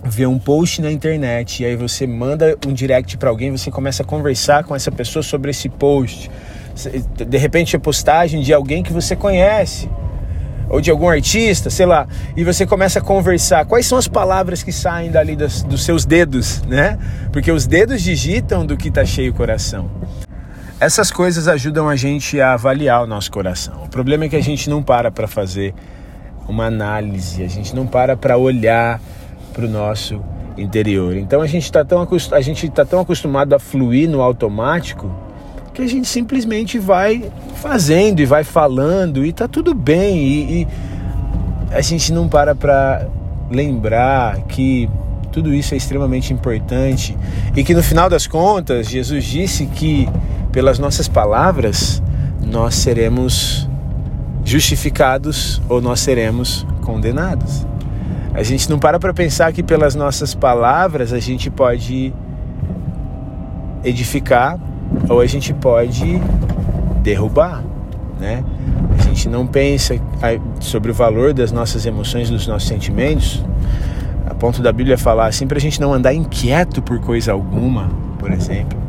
vê 0.03 0.25
um 0.25 0.37
post 0.37 0.81
na 0.81 0.91
internet 0.91 1.63
e 1.63 1.65
aí 1.65 1.75
você 1.75 2.05
manda 2.05 2.57
um 2.67 2.73
direct 2.73 3.17
para 3.17 3.29
alguém, 3.29 3.51
você 3.51 3.71
começa 3.71 4.03
a 4.03 4.05
conversar 4.05 4.63
com 4.63 4.75
essa 4.75 4.91
pessoa 4.91 5.23
sobre 5.23 5.51
esse 5.51 5.69
post. 5.69 6.29
De 7.15 7.37
repente 7.37 7.75
é 7.75 7.79
postagem 7.79 8.41
de 8.41 8.53
alguém 8.53 8.83
que 8.83 8.91
você 8.91 9.15
conhece. 9.15 9.89
ou 10.69 10.81
de 10.81 10.89
algum 10.89 11.07
artista, 11.07 11.69
sei 11.69 11.85
lá, 11.85 12.07
e 12.35 12.43
você 12.43 12.65
começa 12.65 12.97
a 12.97 13.01
conversar, 13.01 13.65
quais 13.65 13.85
são 13.85 13.97
as 13.97 14.07
palavras 14.07 14.63
que 14.63 14.71
saem 14.71 15.11
dali 15.11 15.35
dos, 15.35 15.85
seus 15.85 16.03
dedos, 16.03 16.63
né? 16.63 16.97
Porque 17.31 17.51
os 17.51 17.67
dedos 17.67 18.01
digitam 18.01 18.65
do 18.65 18.75
que 18.75 18.87
está 18.87 19.05
cheio 19.05 19.31
o 19.31 19.35
coração. 19.35 19.91
Essas 20.79 21.11
coisas 21.11 21.47
ajudam 21.47 21.87
a 21.87 21.95
gente 21.95 22.41
a 22.41 22.53
avaliar 22.53 23.03
o 23.03 23.07
nosso 23.07 23.31
coração. 23.31 23.83
O 23.83 23.89
problema 23.89 24.25
é 24.25 24.29
que 24.29 24.35
a 24.35 24.41
gente 24.41 24.67
não 24.69 24.81
para 24.81 25.11
para 25.11 25.27
fazer 25.27 25.75
uma 26.47 26.65
análise, 26.65 27.43
a 27.43 27.47
gente 27.47 27.75
não 27.75 27.85
para 27.85 28.17
para 28.17 28.35
olhar 28.37 28.99
para 29.53 29.65
o 29.65 29.69
nosso 29.69 30.19
interior. 30.57 31.15
Então 31.15 31.41
a 31.41 31.47
gente 31.47 31.63
está 31.63 31.85
tão, 31.85 32.05
a 32.31 32.41
gente 32.41 32.69
tá 32.69 32.83
tão 32.83 32.99
acostumado 32.99 33.53
a 33.53 33.59
fluir 33.59 34.09
no 34.09 34.21
automático 34.21 35.09
que 35.73 35.81
a 35.81 35.87
gente 35.87 36.07
simplesmente 36.07 36.77
vai 36.77 37.23
fazendo 37.55 38.19
e 38.19 38.25
vai 38.25 38.43
falando 38.43 39.25
e 39.25 39.33
tá 39.33 39.47
tudo 39.47 39.73
bem 39.73 40.17
e, 40.17 40.61
e 40.61 40.67
a 41.71 41.81
gente 41.81 42.13
não 42.13 42.27
para 42.27 42.53
para 42.53 43.07
lembrar 43.49 44.41
que 44.43 44.87
tudo 45.31 45.51
isso 45.51 45.73
é 45.73 45.77
extremamente 45.77 46.31
importante 46.31 47.17
e 47.55 47.63
que 47.63 47.73
no 47.73 47.81
final 47.81 48.07
das 48.07 48.27
contas 48.27 48.87
Jesus 48.87 49.23
disse 49.25 49.65
que 49.65 50.07
pelas 50.51 50.77
nossas 50.77 51.07
palavras 51.07 52.03
nós 52.45 52.75
seremos 52.75 53.67
justificados 54.45 55.59
ou 55.67 55.81
nós 55.81 56.01
seremos 56.01 56.67
condenados. 56.83 57.65
A 58.33 58.41
gente 58.41 58.69
não 58.69 58.79
para 58.79 58.99
para 58.99 59.13
pensar 59.13 59.53
que 59.53 59.61
pelas 59.61 59.93
nossas 59.93 60.33
palavras 60.33 61.13
a 61.13 61.19
gente 61.19 61.51
pode 61.51 62.13
edificar 63.83 64.59
ou 65.07 65.19
a 65.19 65.25
gente 65.25 65.53
pode 65.53 66.19
derrubar, 67.03 67.63
né? 68.19 68.43
A 68.97 69.01
gente 69.03 69.29
não 69.29 69.45
pensa 69.45 69.99
sobre 70.59 70.89
o 70.89 70.93
valor 70.93 71.33
das 71.33 71.51
nossas 71.51 71.85
emoções, 71.85 72.29
dos 72.29 72.47
nossos 72.47 72.67
sentimentos, 72.67 73.43
a 74.25 74.33
ponto 74.33 74.61
da 74.63 74.71
Bíblia 74.71 74.97
falar 74.97 75.27
assim 75.27 75.45
para 75.45 75.57
a 75.57 75.61
gente 75.61 75.79
não 75.79 75.93
andar 75.93 76.13
inquieto 76.13 76.81
por 76.81 76.99
coisa 76.99 77.33
alguma, 77.33 77.89
por 78.17 78.31
exemplo. 78.31 78.81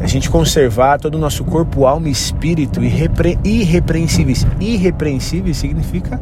A 0.00 0.06
gente 0.08 0.28
conservar 0.28 0.98
todo 0.98 1.14
o 1.14 1.18
nosso 1.18 1.44
corpo, 1.44 1.86
alma 1.86 2.08
e 2.08 2.10
espírito 2.10 2.82
irrepre 2.82 3.38
irrepreensíveis. 3.44 4.44
Irrepreensíveis 4.58 5.58
significa 5.58 6.18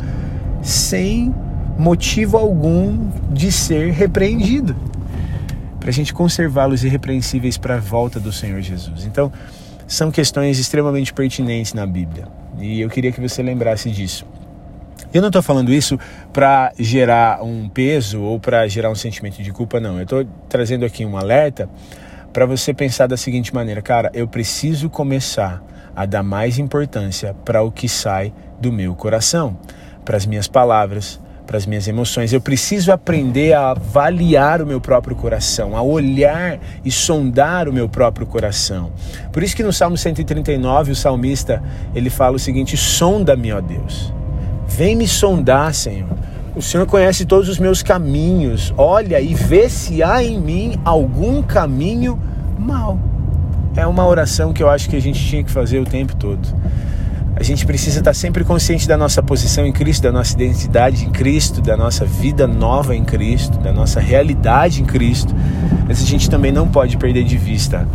sem 0.61 1.35
motivo 1.81 2.37
algum 2.37 3.11
de 3.33 3.51
ser 3.51 3.91
repreendido 3.93 4.77
para 5.81 5.89
a 5.89 5.93
gente 5.93 6.13
conservá-los 6.13 6.85
irrepreensíveis 6.85 7.57
para 7.57 7.77
a 7.77 7.81
volta 7.81 8.21
do 8.21 8.31
Senhor 8.31 8.61
Jesus. 8.61 9.07
Então, 9.07 9.33
são 9.87 10.11
questões 10.11 10.59
extremamente 10.59 11.11
pertinentes 11.11 11.73
na 11.73 11.87
Bíblia 11.87 12.29
e 12.59 12.83
eu 12.83 12.91
queria 12.91 13.11
que 13.11 13.19
você 13.19 13.43
lembrasse 13.43 13.91
disso. 13.91 14.27
Eu 15.13 15.23
não 15.23 15.31
estou 15.31 15.41
falando 15.41 15.73
isso 15.73 15.99
para 16.35 16.71
gerar 16.79 17.43
um 17.43 17.67
peso 17.67 18.21
ou 18.21 18.39
para 18.39 18.69
gerar 18.69 18.91
um 18.91 18.95
sentimento 18.95 19.43
de 19.43 19.51
culpa, 19.51 19.81
não. 19.81 19.97
Eu 19.97 20.03
estou 20.03 20.27
trazendo 20.51 20.85
aqui 20.85 21.07
um 21.07 21.17
alerta 21.17 21.67
para 22.31 22.45
você 22.45 22.75
pensar 22.75 23.07
da 23.07 23.17
seguinte 23.17 23.55
maneira: 23.55 23.81
cara, 23.81 24.11
eu 24.13 24.29
preciso 24.29 24.91
começar 24.91 25.63
a 25.97 26.05
dar 26.05 26.23
mais 26.23 26.59
importância 26.59 27.35
para 27.43 27.63
o 27.63 27.73
que 27.73 27.89
sai 27.89 28.35
do 28.61 28.71
meu 28.71 28.95
coração, 28.95 29.57
para 30.05 30.19
as 30.19 30.27
minhas 30.27 30.47
palavras, 30.47 31.19
para 31.50 31.57
as 31.57 31.66
minhas 31.66 31.88
emoções. 31.88 32.33
Eu 32.33 32.40
preciso 32.40 32.92
aprender 32.92 33.54
a 33.54 33.73
avaliar 33.73 34.62
o 34.62 34.66
meu 34.66 34.80
próprio 34.80 35.16
coração, 35.16 35.76
a 35.76 35.83
olhar 35.83 36.61
e 36.85 36.92
sondar 36.92 37.69
o 37.69 37.73
meu 37.73 37.88
próprio 37.88 38.25
coração. 38.25 38.92
Por 39.33 39.42
isso 39.42 39.57
que 39.57 39.64
no 39.64 39.73
Salmo 39.73 39.97
139 39.97 40.92
o 40.92 40.95
salmista 40.95 41.61
ele 41.92 42.09
fala 42.09 42.37
o 42.37 42.38
seguinte: 42.38 42.76
sonda-me, 42.76 43.52
ó 43.52 43.61
Deus. 43.61 44.14
Vem 44.69 44.95
me 44.95 45.09
sondar, 45.09 45.75
Senhor. 45.75 46.07
O 46.54 46.62
Senhor 46.62 46.87
conhece 46.87 47.25
todos 47.25 47.49
os 47.49 47.59
meus 47.59 47.83
caminhos. 47.83 48.73
Olha 48.76 49.21
e 49.21 49.35
vê 49.35 49.69
se 49.69 50.04
há 50.04 50.23
em 50.23 50.40
mim 50.40 50.78
algum 50.85 51.42
caminho 51.42 52.16
mal. 52.57 52.97
É 53.75 53.85
uma 53.88 54.07
oração 54.07 54.52
que 54.52 54.62
eu 54.62 54.71
acho 54.71 54.88
que 54.88 54.95
a 54.95 55.02
gente 55.02 55.19
tinha 55.26 55.42
que 55.42 55.50
fazer 55.50 55.80
o 55.80 55.85
tempo 55.85 56.14
todo. 56.14 56.47
A 57.40 57.42
gente 57.42 57.64
precisa 57.64 58.00
estar 58.00 58.12
sempre 58.12 58.44
consciente 58.44 58.87
da 58.87 58.99
nossa 58.99 59.23
posição 59.23 59.64
em 59.64 59.73
Cristo, 59.73 60.02
da 60.02 60.12
nossa 60.12 60.35
identidade 60.35 61.06
em 61.06 61.11
Cristo, 61.11 61.62
da 61.62 61.75
nossa 61.75 62.04
vida 62.04 62.47
nova 62.47 62.94
em 62.94 63.02
Cristo, 63.02 63.59
da 63.59 63.73
nossa 63.73 63.99
realidade 63.99 64.82
em 64.82 64.85
Cristo. 64.85 65.35
Mas 65.88 66.02
a 66.02 66.04
gente 66.04 66.28
também 66.28 66.52
não 66.52 66.68
pode 66.68 66.99
perder 66.99 67.25
de 67.25 67.38
vista 67.38 67.88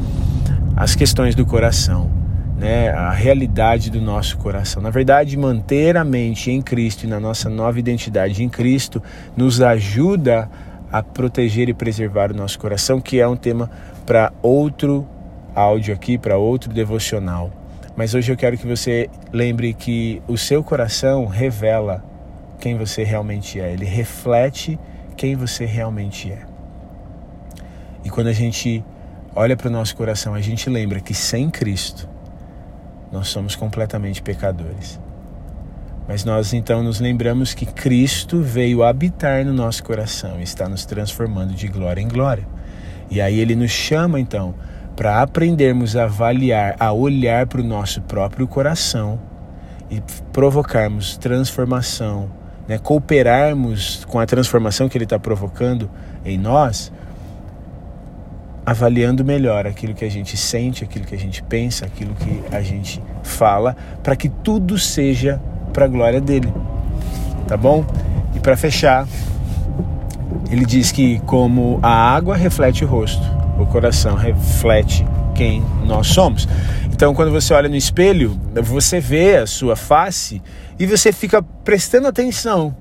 as 0.75 0.95
questões 0.95 1.35
do 1.35 1.45
coração, 1.45 2.09
né? 2.57 2.89
a 2.89 3.11
realidade 3.11 3.91
do 3.91 4.01
nosso 4.01 4.35
coração. 4.39 4.81
Na 4.81 4.89
verdade, 4.89 5.37
manter 5.37 5.95
a 5.95 6.03
mente 6.03 6.49
em 6.49 6.59
Cristo 6.59 7.03
e 7.03 7.07
na 7.07 7.19
nossa 7.19 7.47
nova 7.47 7.77
identidade 7.77 8.43
em 8.43 8.49
Cristo 8.49 8.99
nos 9.37 9.61
ajuda 9.61 10.49
a 10.91 11.03
proteger 11.03 11.69
e 11.69 11.73
preservar 11.73 12.31
o 12.31 12.35
nosso 12.35 12.57
coração, 12.57 12.99
que 12.99 13.19
é 13.19 13.27
um 13.27 13.35
tema 13.35 13.69
para 14.07 14.33
outro 14.41 15.07
áudio 15.53 15.93
aqui, 15.93 16.17
para 16.17 16.35
outro 16.35 16.73
devocional. 16.73 17.51
Mas 17.95 18.13
hoje 18.13 18.31
eu 18.31 18.35
quero 18.35 18.57
que 18.57 18.67
você 18.67 19.09
lembre 19.31 19.73
que 19.73 20.21
o 20.27 20.37
seu 20.37 20.63
coração 20.63 21.25
revela 21.25 22.03
quem 22.59 22.77
você 22.77 23.03
realmente 23.03 23.59
é, 23.59 23.71
ele 23.71 23.85
reflete 23.85 24.79
quem 25.15 25.35
você 25.35 25.65
realmente 25.65 26.31
é. 26.31 26.45
E 28.03 28.09
quando 28.09 28.27
a 28.27 28.33
gente 28.33 28.83
olha 29.35 29.55
para 29.55 29.67
o 29.67 29.71
nosso 29.71 29.95
coração, 29.95 30.33
a 30.33 30.41
gente 30.41 30.69
lembra 30.69 30.99
que 30.99 31.13
sem 31.13 31.49
Cristo 31.49 32.09
nós 33.11 33.29
somos 33.29 33.55
completamente 33.55 34.21
pecadores. 34.21 34.99
Mas 36.07 36.23
nós 36.23 36.53
então 36.53 36.83
nos 36.83 36.99
lembramos 36.99 37.53
que 37.53 37.65
Cristo 37.65 38.41
veio 38.41 38.83
habitar 38.83 39.43
no 39.43 39.53
nosso 39.53 39.83
coração 39.83 40.39
e 40.39 40.43
está 40.43 40.69
nos 40.69 40.85
transformando 40.85 41.53
de 41.53 41.67
glória 41.67 42.01
em 42.01 42.07
glória. 42.07 42.47
E 43.09 43.19
aí 43.21 43.39
ele 43.39 43.55
nos 43.55 43.71
chama 43.71 44.19
então 44.19 44.53
para 44.95 45.21
aprendermos 45.21 45.95
a 45.95 46.03
avaliar, 46.03 46.75
a 46.79 46.91
olhar 46.91 47.47
para 47.47 47.59
o 47.59 47.63
nosso 47.63 48.01
próprio 48.01 48.47
coração 48.47 49.19
e 49.89 50.01
provocarmos 50.31 51.17
transformação, 51.17 52.29
né? 52.67 52.77
cooperarmos 52.77 54.05
com 54.05 54.19
a 54.19 54.25
transformação 54.25 54.87
que 54.87 54.97
Ele 54.97 55.03
está 55.03 55.19
provocando 55.19 55.89
em 56.23 56.37
nós, 56.37 56.91
avaliando 58.65 59.23
melhor 59.23 59.67
aquilo 59.67 59.93
que 59.93 60.05
a 60.05 60.09
gente 60.09 60.35
sente, 60.35 60.83
aquilo 60.83 61.05
que 61.05 61.13
a 61.13 61.19
gente 61.19 61.43
pensa, 61.43 61.85
aquilo 61.85 62.15
que 62.15 62.43
a 62.51 62.61
gente 62.61 63.01
fala, 63.21 63.75
para 64.01 64.15
que 64.15 64.27
tudo 64.27 64.79
seja 64.79 65.39
para 65.71 65.85
a 65.85 65.87
glória 65.87 66.19
dele. 66.19 66.51
Tá 67.47 67.55
bom? 67.55 67.85
E 68.33 68.39
para 68.39 68.57
fechar, 68.57 69.07
ele 70.49 70.65
diz 70.65 70.91
que 70.91 71.19
como 71.19 71.79
a 71.83 71.89
água 72.15 72.35
reflete 72.35 72.83
o 72.83 72.87
rosto, 72.87 73.34
o 73.57 73.65
coração 73.65 74.15
reflete 74.15 75.05
quem 75.33 75.63
nós 75.85 76.07
somos. 76.07 76.47
Então, 76.91 77.13
quando 77.13 77.31
você 77.31 77.53
olha 77.53 77.67
no 77.67 77.75
espelho, 77.75 78.39
você 78.63 78.99
vê 78.99 79.37
a 79.37 79.47
sua 79.47 79.75
face 79.75 80.41
e 80.79 80.85
você 80.85 81.11
fica 81.11 81.41
prestando 81.41 82.07
atenção, 82.07 82.75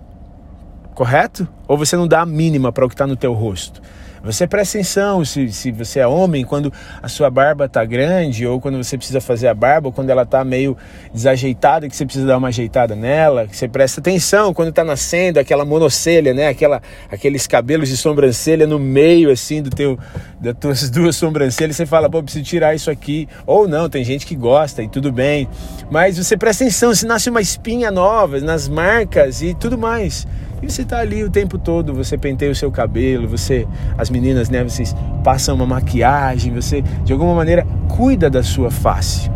correto? 0.94 1.48
Ou 1.66 1.76
você 1.76 1.96
não 1.96 2.06
dá 2.06 2.20
a 2.20 2.26
mínima 2.26 2.70
para 2.70 2.84
o 2.84 2.88
que 2.88 2.94
está 2.94 3.06
no 3.06 3.16
teu 3.16 3.32
rosto? 3.32 3.82
Você 4.24 4.46
presta 4.46 4.78
atenção 4.78 5.22
se, 5.22 5.52
se 5.52 5.70
você 5.70 6.00
é 6.00 6.06
homem, 6.06 6.44
quando 6.44 6.72
a 7.02 7.08
sua 7.08 7.28
barba 7.28 7.68
tá 7.68 7.84
grande, 7.84 8.46
ou 8.46 8.58
quando 8.58 8.82
você 8.82 8.96
precisa 8.96 9.20
fazer 9.20 9.48
a 9.48 9.54
barba, 9.54 9.88
ou 9.88 9.92
quando 9.92 10.08
ela 10.08 10.24
tá 10.24 10.42
meio 10.42 10.76
desajeitada, 11.12 11.86
que 11.88 11.94
você 11.94 12.06
precisa 12.06 12.26
dar 12.26 12.38
uma 12.38 12.48
ajeitada 12.48 12.96
nela, 12.96 13.46
que 13.46 13.54
você 13.54 13.68
presta 13.68 14.00
atenção 14.00 14.54
quando 14.54 14.72
tá 14.72 14.82
nascendo, 14.82 15.38
aquela 15.38 15.64
monocelha, 15.64 16.32
né? 16.32 16.48
Aquela, 16.48 16.80
aqueles 17.10 17.46
cabelos 17.46 17.90
de 17.90 17.98
sobrancelha 17.98 18.66
no 18.66 18.78
meio, 18.78 19.30
assim, 19.30 19.60
do 19.60 19.68
teu, 19.68 19.98
das 20.40 20.56
tuas 20.56 20.88
duas 20.90 21.16
sobrancelhas, 21.16 21.76
você 21.76 21.84
fala, 21.84 22.08
pô, 22.08 22.22
preciso 22.22 22.44
tirar 22.44 22.74
isso 22.74 22.90
aqui. 22.90 23.28
Ou 23.46 23.68
não, 23.68 23.90
tem 23.90 24.02
gente 24.02 24.24
que 24.24 24.34
gosta 24.34 24.82
e 24.82 24.88
tudo 24.88 25.12
bem. 25.12 25.46
Mas 25.90 26.16
você 26.16 26.34
presta 26.34 26.64
atenção 26.64 26.94
se 26.94 27.04
nasce 27.04 27.28
uma 27.28 27.42
espinha 27.42 27.90
nova, 27.90 28.40
nas 28.40 28.68
marcas 28.68 29.42
e 29.42 29.52
tudo 29.52 29.76
mais. 29.76 30.26
E 30.62 30.70
você 30.70 30.84
tá 30.84 30.98
ali 30.98 31.22
o 31.22 31.30
tempo 31.30 31.58
todo, 31.58 31.92
você 31.92 32.16
penteia 32.16 32.50
o 32.50 32.54
seu 32.54 32.70
cabelo, 32.70 33.28
você, 33.28 33.66
as 33.98 34.08
meninas, 34.08 34.48
né, 34.48 34.62
vocês 34.62 34.94
passam 35.22 35.54
uma 35.54 35.66
maquiagem, 35.66 36.52
você 36.52 36.82
de 37.04 37.12
alguma 37.12 37.34
maneira 37.34 37.66
cuida 37.88 38.30
da 38.30 38.42
sua 38.42 38.70
face. 38.70 39.30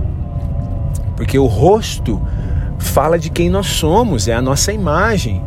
Porque 1.17 1.39
o 1.39 1.47
rosto 1.47 2.21
fala 2.79 3.19
de 3.19 3.31
quem 3.31 3.51
nós 3.51 3.67
somos, 3.67 4.29
é 4.29 4.35
a 4.35 4.43
nossa 4.43 4.73
imagem. 4.73 5.43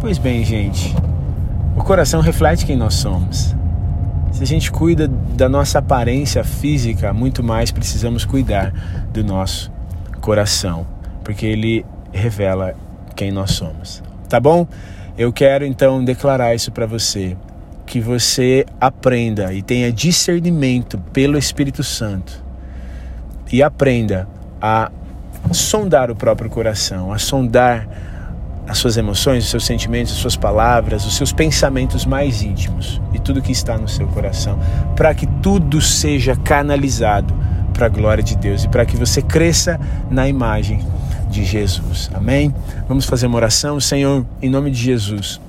Pois 0.00 0.18
bem, 0.18 0.44
gente, 0.44 0.94
o 1.76 1.82
coração 1.82 2.20
reflete 2.20 2.64
quem 2.64 2.76
nós 2.76 2.94
somos. 2.94 3.54
Se 4.32 4.42
a 4.42 4.46
gente 4.46 4.70
cuida 4.70 5.06
da 5.08 5.48
nossa 5.48 5.78
aparência 5.78 6.42
física, 6.42 7.12
muito 7.12 7.42
mais 7.42 7.70
precisamos 7.70 8.24
cuidar 8.24 8.72
do 9.12 9.22
nosso 9.22 9.70
coração, 10.20 10.86
porque 11.22 11.46
ele 11.46 11.84
revela 12.12 12.74
quem 13.14 13.30
nós 13.30 13.52
somos. 13.52 14.02
Tá 14.34 14.40
bom? 14.40 14.66
Eu 15.16 15.32
quero 15.32 15.64
então 15.64 16.04
declarar 16.04 16.56
isso 16.56 16.72
para 16.72 16.86
você, 16.86 17.36
que 17.86 18.00
você 18.00 18.66
aprenda 18.80 19.52
e 19.52 19.62
tenha 19.62 19.92
discernimento 19.92 20.98
pelo 21.12 21.38
Espírito 21.38 21.84
Santo 21.84 22.44
e 23.52 23.62
aprenda 23.62 24.28
a 24.60 24.90
sondar 25.52 26.10
o 26.10 26.16
próprio 26.16 26.50
coração, 26.50 27.12
a 27.12 27.18
sondar 27.18 27.86
as 28.66 28.76
suas 28.76 28.96
emoções, 28.96 29.44
os 29.44 29.50
seus 29.50 29.64
sentimentos, 29.64 30.12
as 30.12 30.18
suas 30.18 30.36
palavras, 30.36 31.06
os 31.06 31.14
seus 31.16 31.32
pensamentos 31.32 32.04
mais 32.04 32.42
íntimos 32.42 33.00
e 33.12 33.20
tudo 33.20 33.40
que 33.40 33.52
está 33.52 33.78
no 33.78 33.86
seu 33.86 34.08
coração, 34.08 34.58
para 34.96 35.14
que 35.14 35.28
tudo 35.40 35.80
seja 35.80 36.34
canalizado 36.34 37.32
para 37.72 37.86
a 37.86 37.88
glória 37.88 38.24
de 38.24 38.36
Deus 38.36 38.64
e 38.64 38.68
para 38.68 38.84
que 38.84 38.96
você 38.96 39.22
cresça 39.22 39.78
na 40.10 40.26
imagem 40.26 40.84
de 41.34 41.44
Jesus. 41.44 42.08
Amém? 42.14 42.54
Vamos 42.88 43.04
fazer 43.04 43.26
uma 43.26 43.36
oração, 43.36 43.80
Senhor, 43.80 44.24
em 44.40 44.48
nome 44.48 44.70
de 44.70 44.78
Jesus. 44.78 45.40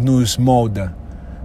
Nos 0.00 0.38
molda, 0.38 0.94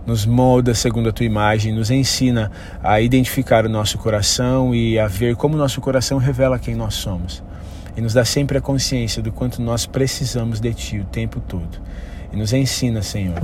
nos 0.05 0.25
molda 0.25 0.75
segundo 0.75 1.09
a 1.09 1.11
tua 1.11 1.25
imagem, 1.25 1.73
nos 1.73 1.89
ensina 1.89 2.51
a 2.83 3.01
identificar 3.01 3.65
o 3.65 3.69
nosso 3.69 3.97
coração 3.97 4.75
e 4.75 4.99
a 4.99 5.07
ver 5.07 5.35
como 5.35 5.55
o 5.55 5.57
nosso 5.57 5.81
coração 5.81 6.19
revela 6.19 6.59
quem 6.59 6.75
nós 6.75 6.93
somos 6.93 7.43
e 7.97 8.01
nos 8.01 8.13
dá 8.13 8.23
sempre 8.23 8.59
a 8.59 8.61
consciência 8.61 9.23
do 9.23 9.31
quanto 9.31 9.59
nós 9.59 9.87
precisamos 9.87 10.59
de 10.59 10.71
Ti 10.71 10.99
o 10.99 11.05
tempo 11.05 11.39
todo. 11.39 11.79
E 12.31 12.37
nos 12.37 12.53
ensina, 12.53 13.01
Senhor, 13.01 13.41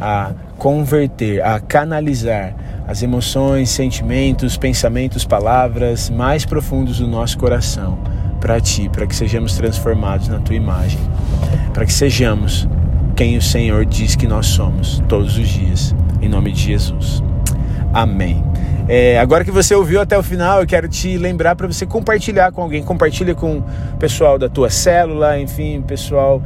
a 0.00 0.32
converter, 0.58 1.42
a 1.42 1.58
canalizar 1.58 2.54
as 2.86 3.02
emoções, 3.02 3.68
sentimentos, 3.70 4.56
pensamentos, 4.56 5.24
palavras 5.24 6.08
mais 6.08 6.44
profundos 6.44 7.00
do 7.00 7.08
nosso 7.08 7.36
coração 7.36 7.98
para 8.46 8.60
Ti, 8.60 8.88
para 8.88 9.04
que 9.08 9.16
sejamos 9.16 9.56
transformados 9.56 10.28
na 10.28 10.38
Tua 10.38 10.54
imagem, 10.54 11.00
para 11.74 11.84
que 11.84 11.92
sejamos 11.92 12.68
quem 13.16 13.36
o 13.36 13.42
Senhor 13.42 13.84
diz 13.84 14.14
que 14.14 14.28
nós 14.28 14.46
somos 14.46 15.02
todos 15.08 15.36
os 15.36 15.48
dias, 15.48 15.92
em 16.22 16.28
nome 16.28 16.52
de 16.52 16.60
Jesus. 16.60 17.24
Amém. 17.92 18.44
É, 18.86 19.18
agora 19.18 19.44
que 19.44 19.50
você 19.50 19.74
ouviu 19.74 20.00
até 20.00 20.16
o 20.16 20.22
final, 20.22 20.60
eu 20.60 20.66
quero 20.66 20.86
te 20.86 21.18
lembrar 21.18 21.56
para 21.56 21.66
você 21.66 21.84
compartilhar 21.84 22.52
com 22.52 22.62
alguém. 22.62 22.84
Compartilha 22.84 23.34
com 23.34 23.58
o 23.58 23.96
pessoal 23.98 24.38
da 24.38 24.48
tua 24.48 24.70
célula, 24.70 25.40
enfim, 25.40 25.82
pessoal 25.82 26.40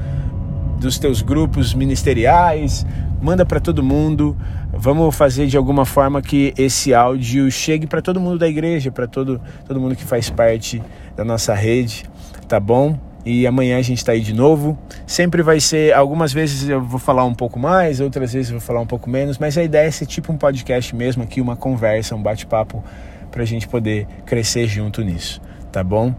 dos 0.78 0.98
teus 0.98 1.20
grupos 1.20 1.74
ministeriais. 1.74 2.86
Manda 3.20 3.44
para 3.44 3.60
todo 3.60 3.82
mundo. 3.82 4.34
Vamos 4.72 5.14
fazer 5.14 5.46
de 5.46 5.56
alguma 5.56 5.84
forma 5.84 6.22
que 6.22 6.54
esse 6.56 6.94
áudio 6.94 7.50
chegue 7.50 7.86
para 7.86 8.00
todo 8.00 8.18
mundo 8.18 8.38
da 8.38 8.48
igreja, 8.48 8.90
para 8.90 9.06
todo, 9.06 9.40
todo 9.66 9.78
mundo 9.78 9.94
que 9.94 10.04
faz 10.04 10.30
parte 10.30 10.82
da 11.14 11.22
nossa 11.22 11.52
rede, 11.52 12.04
tá 12.48 12.58
bom? 12.58 12.98
E 13.24 13.46
amanhã 13.46 13.76
a 13.78 13.82
gente 13.82 13.98
está 13.98 14.12
aí 14.12 14.20
de 14.20 14.32
novo. 14.32 14.78
Sempre 15.06 15.42
vai 15.42 15.60
ser, 15.60 15.92
algumas 15.92 16.32
vezes 16.32 16.66
eu 16.66 16.82
vou 16.82 16.98
falar 16.98 17.24
um 17.24 17.34
pouco 17.34 17.58
mais, 17.58 18.00
outras 18.00 18.32
vezes 18.32 18.50
eu 18.50 18.58
vou 18.58 18.66
falar 18.66 18.80
um 18.80 18.86
pouco 18.86 19.10
menos, 19.10 19.36
mas 19.36 19.58
a 19.58 19.62
ideia 19.62 19.86
é 19.86 19.90
ser 19.90 20.06
tipo 20.06 20.32
um 20.32 20.38
podcast 20.38 20.96
mesmo 20.96 21.22
aqui, 21.22 21.42
uma 21.42 21.56
conversa, 21.56 22.14
um 22.16 22.22
bate-papo 22.22 22.82
para 23.30 23.42
a 23.42 23.46
gente 23.46 23.68
poder 23.68 24.06
crescer 24.24 24.66
junto 24.66 25.02
nisso, 25.02 25.42
tá 25.70 25.84
bom? 25.84 26.14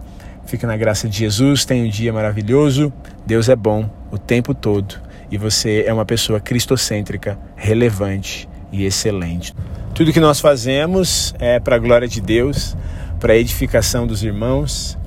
Fica 0.45 0.67
na 0.67 0.77
graça 0.77 1.09
de 1.09 1.17
Jesus, 1.17 1.65
tenha 1.65 1.83
um 1.83 1.89
dia 1.89 2.13
maravilhoso. 2.13 2.93
Deus 3.25 3.49
é 3.49 3.55
bom 3.55 3.89
o 4.11 4.17
tempo 4.19 4.53
todo 4.53 5.10
e 5.31 5.37
você 5.37 5.85
é 5.87 5.93
uma 5.93 6.05
pessoa 6.05 6.39
cristocêntrica, 6.39 7.39
relevante 7.55 8.47
e 8.71 8.85
excelente. 8.85 9.53
Tudo 9.95 10.11
que 10.11 10.19
nós 10.19 10.39
fazemos 10.39 11.33
é 11.39 11.59
para 11.59 11.77
a 11.77 11.79
glória 11.79 12.07
de 12.07 12.19
Deus, 12.19 12.75
para 13.19 13.33
a 13.33 13.37
edificação 13.37 14.05
dos 14.05 14.23
irmãos 14.23 14.97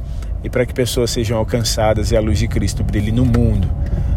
e 0.42 0.48
para 0.48 0.64
que 0.64 0.72
pessoas 0.72 1.10
sejam 1.10 1.36
alcançadas 1.36 2.10
e 2.10 2.16
a 2.16 2.20
luz 2.20 2.38
de 2.38 2.48
Cristo 2.48 2.82
brilhe 2.82 3.12
no 3.12 3.24
mundo. 3.24 3.68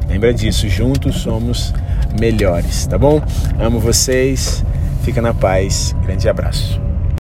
Lembra 0.07 0.33
disso, 0.33 0.69
juntos 0.69 1.17
somos 1.17 1.73
melhores, 2.19 2.87
tá 2.87 2.97
bom? 2.97 3.21
Amo 3.59 3.79
vocês, 3.79 4.63
fica 5.03 5.21
na 5.21 5.33
paz, 5.33 5.95
grande 6.03 6.29
abraço. 6.29 6.86